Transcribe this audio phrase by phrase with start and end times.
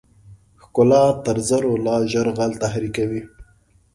[0.61, 3.21] ښکلا تر زرو لا ژر غل تحریکوي.